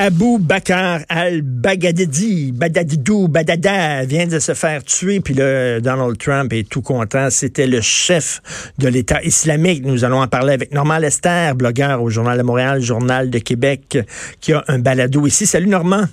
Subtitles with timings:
[0.00, 5.18] Abou Bakar al-Baghdadi, Badadidou, Badada, vient de se faire tuer.
[5.18, 7.30] Puis là, Donald Trump est tout content.
[7.30, 8.40] C'était le chef
[8.78, 9.84] de l'État islamique.
[9.84, 13.98] Nous allons en parler avec Normand Lester, blogueur au Journal de Montréal, Journal de Québec,
[14.40, 15.46] qui a un balado ici.
[15.46, 16.04] Salut Normand.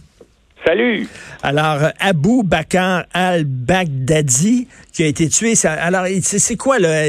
[0.65, 1.07] Salut.
[1.43, 5.53] Alors, Abou Bakar al-Baghdadi, qui a été tué.
[5.63, 7.03] alors, c'est quoi, là?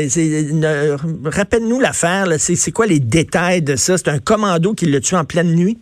[1.24, 2.26] Rappelle-nous l'affaire.
[2.36, 3.96] C'est quoi les détails de ça?
[3.96, 5.78] C'est un commando qui l'a tué en pleine nuit?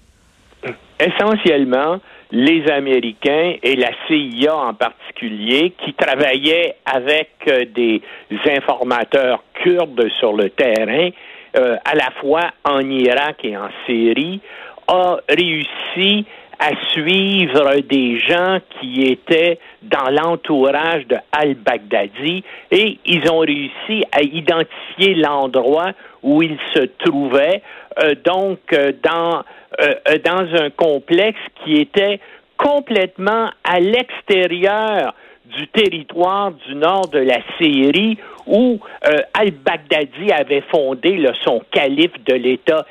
[1.01, 2.01] Essentiellement
[2.31, 8.03] les Américains et la CIA en particulier, qui travaillaient avec euh, des
[8.51, 11.11] informateurs kurdes sur le terrain,
[11.57, 14.41] euh, à la fois en Irak et en Syrie,
[14.89, 16.27] a réussi
[16.59, 24.23] à suivre des gens qui étaient dans l'entourage de al-Baghdadi et ils ont réussi à
[24.23, 25.93] identifier l'endroit
[26.25, 27.63] où il se trouvait,
[28.03, 28.59] euh, donc
[29.03, 29.45] dans
[29.81, 32.21] euh, euh, dans un complexe qui était
[32.57, 35.15] complètement à l'extérieur
[35.47, 38.17] du territoire du nord de la Syrie
[38.47, 42.87] où euh, al-Baghdadi avait fondé son calife de l'État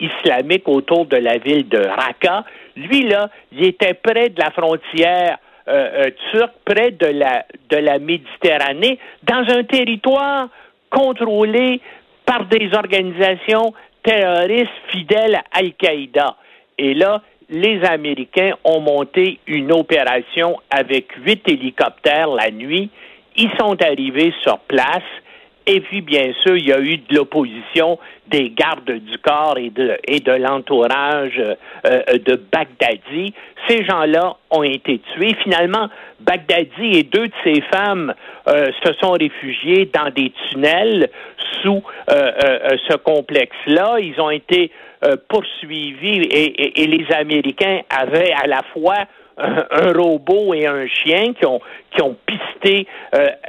[0.00, 2.44] islamique autour de la ville de Raqqa.
[2.76, 5.38] Lui, là, il était près de la frontière
[6.30, 10.48] turque, près de la, de la Méditerranée, dans un territoire
[10.90, 11.80] contrôlé
[12.32, 16.36] par des organisations terroristes fidèles à Al-Qaïda.
[16.78, 22.88] Et là, les Américains ont monté une opération avec huit hélicoptères la nuit.
[23.36, 25.02] Ils sont arrivés sur place.
[25.66, 29.70] Et puis, bien sûr, il y a eu de l'opposition des gardes du corps et
[29.70, 33.34] de, l'entourage euh, de Baghdadi.
[33.68, 35.34] Ces gens-là ont été tués.
[35.42, 35.88] Finalement,
[36.20, 38.14] Baghdadi et deux de ses femmes
[38.48, 41.10] euh, se sont réfugiés dans des tunnels
[41.62, 43.98] sous euh, ce complexe-là.
[44.00, 44.70] Ils ont été
[45.28, 49.04] poursuivis et, les Américains avaient à la fois
[49.38, 51.60] un, robot et un chien qui ont,
[51.94, 52.86] qui ont pisté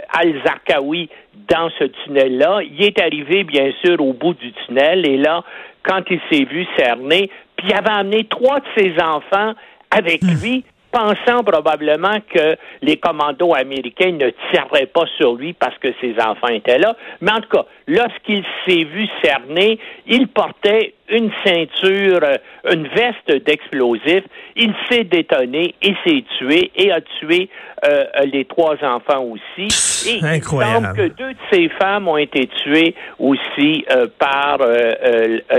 [0.10, 1.10] Al-Zarqawi
[1.50, 2.62] dans ce tunnel-là.
[2.64, 5.44] Il est arrivé, bien sûr, au bout du tunnel et là,
[5.84, 9.54] quand il s'est vu cerner, puis il avait amené trois de ses enfants
[9.92, 10.42] avec hmm.
[10.42, 10.64] lui
[10.94, 16.50] pensant probablement que les commandos américains ne tireraient pas sur lui parce que ses enfants
[16.50, 16.96] étaient là.
[17.20, 22.38] Mais en tout cas, lorsqu'il s'est vu cerner, il portait une ceinture, euh,
[22.72, 24.24] une veste d'explosifs.
[24.56, 27.50] Il s'est détonné et s'est tué et a tué
[27.86, 29.68] euh, les trois enfants aussi.
[30.10, 30.40] Et incroyable.
[30.42, 34.60] il semble que deux de ses femmes ont été tuées aussi euh, par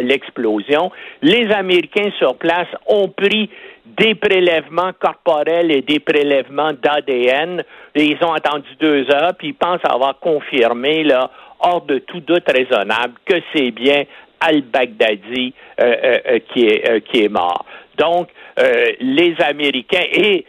[0.00, 0.90] l'explosion.
[1.22, 3.50] Les Américains sur place ont pris
[3.86, 7.62] des prélèvements corporels et des prélèvements d'ADN.
[7.94, 11.30] Ils ont attendu deux heures, puis ils pensent avoir confirmé, là,
[11.60, 14.04] hors de tout doute raisonnable, que c'est bien
[14.40, 17.64] al-Baghdadi euh, euh, euh, qui, est, qui est mort.
[17.98, 18.28] Donc,
[19.00, 20.44] les Américains et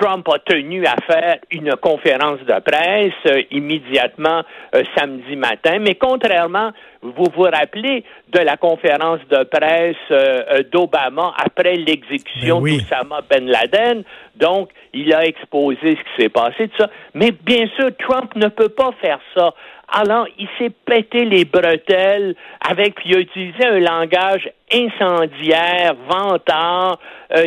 [0.00, 4.42] Trump a tenu à faire une conférence de presse euh, immédiatement
[4.74, 6.70] euh, samedi matin, mais contrairement,
[7.02, 13.46] vous vous rappelez de la conférence de presse euh, d'Obama après l'exécution ben d'Osama Ben
[13.46, 14.04] Laden,
[14.36, 16.90] donc il a exposé ce qui s'est passé, tout ça.
[17.14, 19.52] Mais bien sûr, Trump ne peut pas faire ça.
[19.90, 26.98] Alors, il s'est pété les bretelles avec, puis il a utilisé un langage incendiaire, vantard.
[27.34, 27.46] Euh,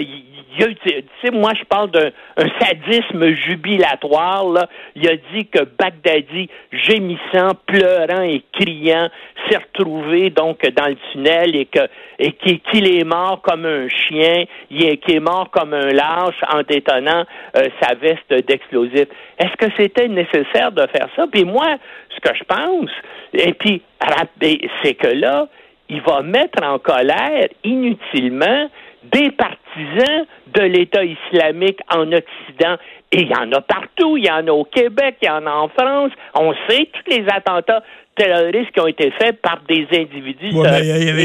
[0.58, 2.10] tu sais, moi, je parle d'un
[2.60, 4.50] sadisme jubilatoire.
[4.50, 4.68] Là.
[4.96, 9.10] Il a dit que Baghdadi, gémissant, pleurant et criant,
[9.50, 11.80] s'est retrouvé donc dans le tunnel et que
[12.20, 17.26] et qu'il est mort comme un chien, qu'il est mort comme un lâche en détonnant
[17.58, 19.08] euh, sa veste d'explosifs.
[19.40, 21.26] Est-ce que c'était nécessaire de faire ça?
[21.32, 21.66] Puis moi,
[22.14, 22.90] ce que je pense,
[23.34, 23.82] et puis
[24.84, 25.48] c'est que là,
[25.90, 28.70] il va mettre en colère inutilement
[29.04, 32.78] des partisans de l'État islamique en Occident.
[33.12, 34.16] Et il y en a partout.
[34.16, 36.12] Il y en a au Québec, il y en a en France.
[36.36, 37.84] On sait tous les attentats
[38.16, 40.54] terroristes qui ont été faits par des individus.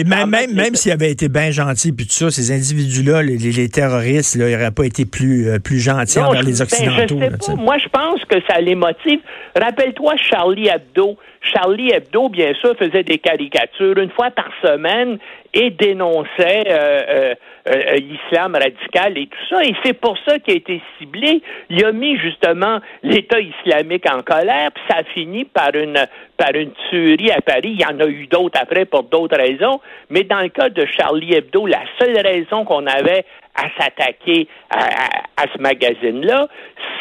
[0.07, 3.69] même même, même s'ils avaient été bien gentils, puis tout ça, ces individus-là, les, les,
[3.69, 7.19] terroristes, là, ils n'auraient pas été plus, euh, plus gentils envers les ben, Occidentaux.
[7.21, 7.63] je sais pas.
[7.63, 9.21] Moi, je pense que ça les motive.
[9.55, 11.17] Rappelle-toi Charlie Hebdo.
[11.53, 15.19] Charlie Hebdo, bien sûr, faisait des caricatures une fois par semaine
[15.55, 17.35] et dénonçait euh, euh,
[17.69, 19.65] euh, l'islam radical et tout ça.
[19.65, 21.43] Et c'est pour ça qu'il a été ciblé.
[21.71, 26.07] Il a mis justement l'État islamique en colère, puis ça a fini par une
[26.37, 27.77] par une tuerie à Paris.
[27.79, 29.81] Il y en a eu d'autres après pour d'autres raisons.
[30.11, 33.25] Mais dans le cas de Charlie Hebdo, la seule raison qu'on avait
[33.57, 36.49] à s'attaquer à, ce magazine-là,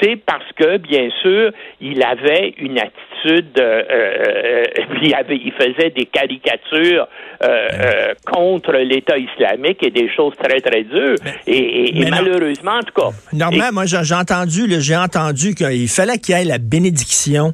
[0.02, 4.64] c'est parce que, bien sûr, il avait une attitude, euh, euh,
[5.02, 7.08] il, avait, il faisait des caricatures
[7.44, 11.16] euh, contre l'État islamique et des choses très, très dures.
[11.48, 13.10] et, malheureusement, en tout cas...
[13.34, 17.54] Normalement, moi, j'ai entendu, j'ai entendu qu'il fallait qu'il y ait la bénédiction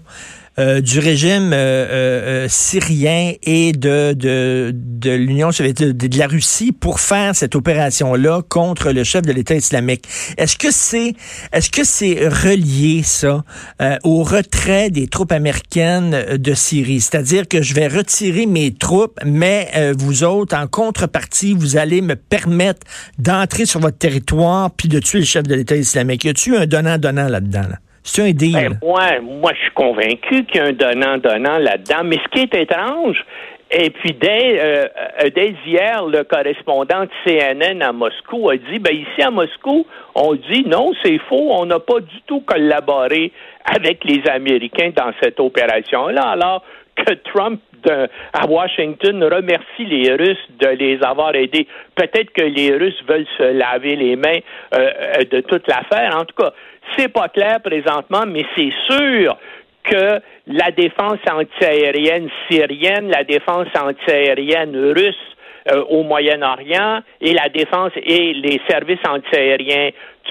[0.62, 6.72] euh, du régime euh, euh, syrien et de, de, de l'Union soviétique, de, la Russie
[6.72, 10.08] pour faire cette opération-là contre le chef de l'État islamique.
[10.38, 11.16] Est-ce que c'est
[11.52, 13.44] est-ce que c'est relié ça
[14.04, 17.02] au retrait des troupes américaines de Syrie?
[17.02, 22.16] C'est-à-dire que je vais retirer mes troupes, mais vous autres, en contrepartie, vous allez me
[22.16, 22.86] permettre
[23.18, 26.24] d'entrer sur votre territoire puis de tuer le chef de l'État islamique.
[26.24, 27.68] Y a-t-il un donnant-donnant là-dedans?
[27.70, 27.78] Là?
[28.04, 28.32] C'est un.
[28.32, 32.04] Ben, moi, moi, je suis convaincu qu'il y a un donnant-donnant là-dedans.
[32.04, 33.24] Mais ce qui est étrange,
[33.74, 34.88] et puis dès, euh,
[35.24, 39.86] euh, dès hier, le correspondant de CNN à Moscou a dit, ben ici à Moscou,
[40.14, 43.32] on dit non, c'est faux, on n'a pas du tout collaboré
[43.64, 46.64] avec les Américains dans cette opération-là, alors
[46.96, 47.62] que Trump
[48.34, 51.68] à Washington remercie les Russes de les avoir aidés.
[51.96, 54.40] Peut-être que les Russes veulent se laver les mains
[54.76, 56.16] euh, de toute l'affaire.
[56.18, 56.54] En tout cas,
[56.98, 59.38] c'est pas clair présentement, mais c'est sûr
[59.84, 65.16] que la défense antiaérienne syrienne, la défense antiaérienne russe
[65.72, 69.90] euh, au Moyen-Orient et la défense et les services antiaériens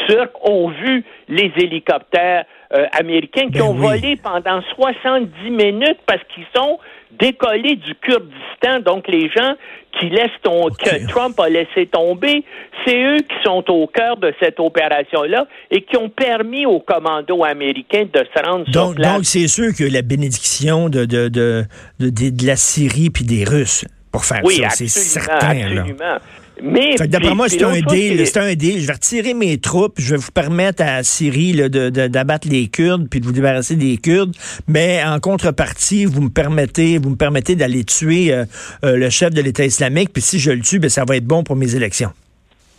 [0.08, 6.20] turcs ont vu les hélicoptères euh, américains qui ben ont volé pendant 70 minutes parce
[6.32, 6.78] qu'ils sont
[7.18, 8.80] décollés du Kurdistan.
[8.84, 9.54] Donc les gens
[9.98, 12.44] qui laissent ton, que Trump a laissé tomber,
[12.84, 17.44] c'est eux qui sont au cœur de cette opération-là et qui ont permis aux commandos
[17.44, 19.14] américains de se rendre donc, sur place.
[19.14, 21.64] Donc c'est sûr que la bénédiction de, de, de,
[21.98, 25.60] de, la Syrie puis des Russes pour faire ça, c'est certain.
[25.60, 26.18] Absolument.
[26.62, 28.26] Mais d'après moi, c'est un deal.
[28.26, 28.80] C'est un deal.
[28.80, 29.94] Je vais retirer mes troupes.
[29.98, 34.34] Je vais vous permettre à Syrie d'abattre les Kurdes puis de vous débarrasser des Kurdes.
[34.68, 38.44] Mais en contrepartie, vous me permettez, vous me permettez d'aller tuer euh,
[38.84, 40.10] euh, le chef de l'État islamique.
[40.12, 42.10] Puis si je le tue, ben, ça va être bon pour mes élections.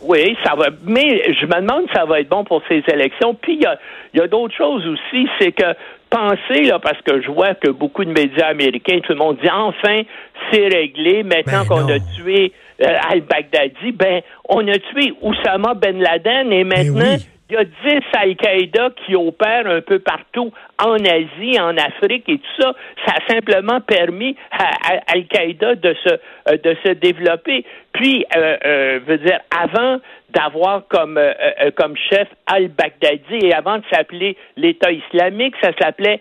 [0.02, 0.66] Oui, ça va.
[0.84, 3.34] Mais je me demande si ça va être bon pour ces élections.
[3.34, 3.78] Puis il y a,
[4.14, 5.28] y a d'autres choses aussi.
[5.38, 5.74] C'est que
[6.10, 9.48] pensez, là, parce que je vois que beaucoup de médias américains, tout le monde dit
[9.50, 10.02] enfin,
[10.50, 11.22] c'est réglé.
[11.22, 12.52] Maintenant ben qu'on a tué
[12.84, 17.16] al-Baghdadi, ben, on a tué Oussama Ben Laden et ben maintenant,
[17.52, 17.70] il y a 10
[18.14, 20.52] Al-Qaïda qui opèrent un peu partout
[20.82, 22.72] en Asie, en Afrique et tout ça.
[23.06, 27.66] Ça a simplement permis à, Al-Qaïda de se, euh, de se développer.
[27.92, 29.98] Puis, euh, euh, veut dire, avant
[30.30, 31.20] d'avoir comme,
[31.76, 36.20] comme chef al-Baghdadi et avant de s'appeler l'État islamique, ça s'appelait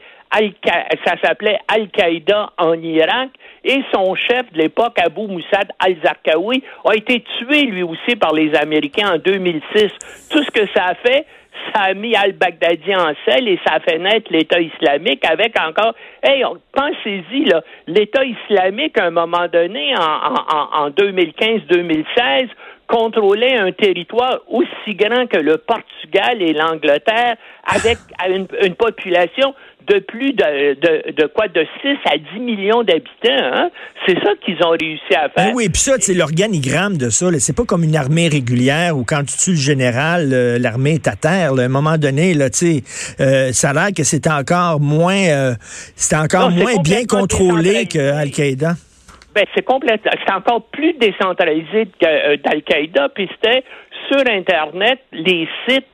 [1.05, 3.29] ça s'appelait Al-Qaïda en Irak
[3.63, 8.53] et son chef de l'époque, Abu Moussad al-Zarqawi, a été tué lui aussi par les
[8.55, 9.91] Américains en 2006.
[10.29, 11.25] Tout ce que ça a fait,
[11.73, 15.93] ça a mis al-Baghdadi en selle et ça a fait naître l'État islamique avec encore,
[16.23, 16.43] hey,
[16.73, 22.47] pensez-y, là, l'État islamique, à un moment donné, en, en 2015-2016,
[22.87, 27.35] contrôlait un territoire aussi grand que le Portugal et l'Angleterre
[27.65, 29.53] avec une population
[29.87, 33.29] de plus de, de, de, quoi de 6 à 10 millions d'habitants.
[33.29, 33.69] Hein?
[34.05, 35.47] C'est ça qu'ils ont réussi à faire.
[35.47, 37.27] Ben oui, puis ça, c'est l'organigramme de ça.
[37.39, 40.29] C'est pas comme une armée régulière où quand tu tues le général,
[40.59, 41.53] l'armée est à terre.
[41.53, 42.49] À un moment donné, là,
[43.19, 45.53] euh, ça a l'air que c'est encore moins, euh,
[46.13, 48.73] encore moins bien contrôlé que Al-Qaïda.
[49.33, 53.63] Ben, c'est complètement, c'est encore plus décentralisé euh, d'Al-Qaïda, puis c'était
[54.09, 55.85] sur Internet, les sites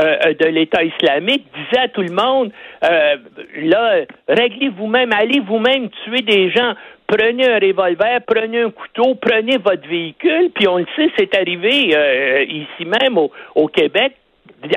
[0.00, 2.52] euh, de l'État islamique disaient à tout le monde,
[2.84, 3.16] euh,
[3.62, 6.74] là, réglez vous-même, allez vous-même tuer des gens,
[7.06, 11.94] prenez un revolver, prenez un couteau, prenez votre véhicule, puis on le sait, c'est arrivé
[12.48, 14.14] ici même au, Québec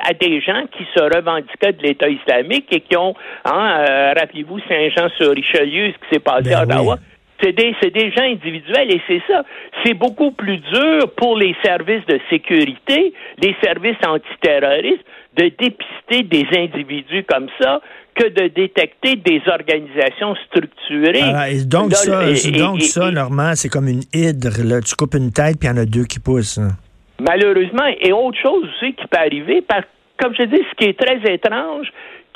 [0.04, 3.14] à des gens qui se revendiquaient de l'État islamique et qui ont,
[3.44, 6.98] hein, rappelez-vous Saint-Jean-sur-Richelieu, ce qui s'est passé ben à Ottawa.
[7.40, 9.44] C'est des, des gens individuels et c'est ça.
[9.84, 15.04] C'est beaucoup plus dur pour les services de sécurité, les services antiterroristes,
[15.36, 17.80] de dépister des individus comme ça
[18.18, 21.22] que de détecter des organisations structurées.
[21.22, 24.62] Ah, et donc, ça, donc ça, Normand, c'est comme une hydre.
[24.64, 24.80] Là.
[24.80, 26.58] Tu coupes une tête, puis il y en a deux qui poussent.
[26.58, 26.70] Hein.
[27.20, 29.84] Malheureusement, et autre chose aussi qui peut arriver, parce,
[30.20, 31.88] comme je dis, ce qui est très étrange,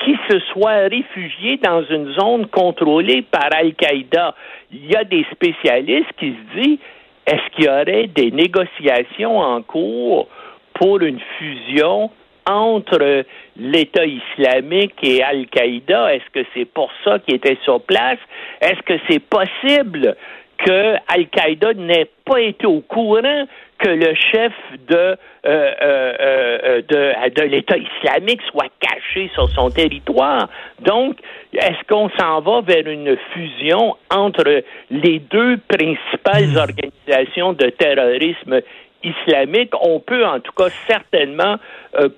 [0.03, 4.35] qui se soit réfugié dans une zone contrôlée par Al-Qaïda.
[4.71, 6.79] Il y a des spécialistes qui se disent,
[7.25, 10.27] est-ce qu'il y aurait des négociations en cours
[10.73, 12.11] pour une fusion
[12.45, 13.23] entre
[13.57, 16.13] l'État islamique et Al-Qaïda?
[16.15, 18.19] Est-ce que c'est pour ça qu'il était sur place?
[18.61, 20.15] Est-ce que c'est possible
[20.57, 23.45] que Al-Qaïda n'ait pas été au courant
[23.83, 24.53] que le chef
[24.87, 30.47] de, euh, euh, euh, de, de l'État islamique soit caché sur son territoire.
[30.79, 31.17] Donc,
[31.53, 36.57] est-ce qu'on s'en va vers une fusion entre les deux principales hmm.
[36.57, 38.61] organisations de terrorisme
[39.03, 41.57] islamique, on peut en tout cas certainement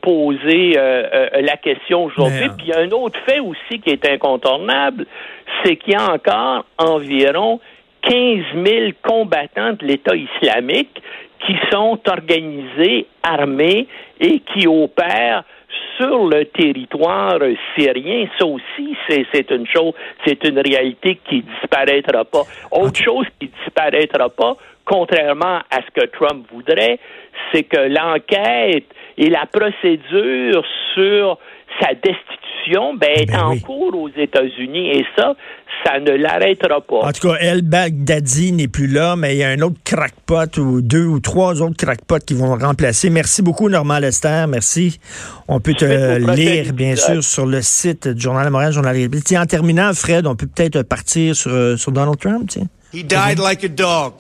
[0.04, 2.48] poser la question aujourd'hui.
[2.56, 5.08] Puis il y a un autre fait aussi qui est incontournable,
[5.64, 7.60] c'est qu'il y a encore environ
[8.04, 11.02] 15 000 combattants de l'État islamique
[11.46, 13.88] qui sont organisés, armés
[14.20, 15.44] et qui opèrent
[15.98, 17.40] sur le territoire
[17.76, 18.28] syrien.
[18.38, 19.94] Ça aussi, c'est une chose,
[20.26, 22.44] c'est une réalité qui disparaîtra pas.
[22.72, 27.00] Autre chose qui disparaîtra pas, contrairement à ce que Trump voudrait,
[27.52, 28.86] c'est que l'enquête
[29.18, 30.64] et la procédure
[30.94, 31.38] sur
[31.80, 32.45] sa destitution
[33.00, 35.36] ben, est ben en cours aux États-Unis et ça,
[35.84, 37.08] ça ne l'arrêtera pas.
[37.08, 40.60] En tout cas, El Baghdadi n'est plus là, mais il y a un autre crackpot
[40.60, 43.10] ou deux ou trois autres crackpots qui vont le remplacer.
[43.10, 44.46] Merci beaucoup, Normand Lester.
[44.48, 45.00] Merci.
[45.48, 45.86] On peut te
[46.36, 50.26] lire, bien sûr, sur le site du Journal de Montréal, Journal Tiens, en terminant, Fred,
[50.28, 52.50] on peut peut-être partir sur, euh, sur Donald Trump.
[52.50, 52.68] Tiens.
[52.94, 54.14] He died like a dog.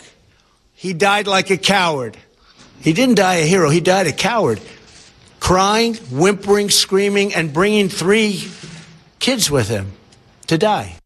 [0.75, 2.15] He died like a coward.
[2.83, 3.69] He didn't die a hero.
[3.69, 4.59] He died a coward.
[5.45, 8.49] Crying, whimpering, screaming, and bringing three
[9.19, 9.91] kids with him
[10.47, 10.97] to die.